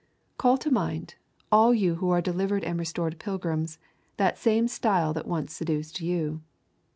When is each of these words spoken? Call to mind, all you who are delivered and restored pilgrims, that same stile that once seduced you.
Call 0.39 0.57
to 0.57 0.71
mind, 0.71 1.13
all 1.51 1.75
you 1.75 1.97
who 1.97 2.09
are 2.09 2.23
delivered 2.23 2.63
and 2.63 2.79
restored 2.79 3.19
pilgrims, 3.19 3.77
that 4.17 4.35
same 4.35 4.67
stile 4.67 5.13
that 5.13 5.27
once 5.27 5.53
seduced 5.55 6.01
you. 6.01 6.41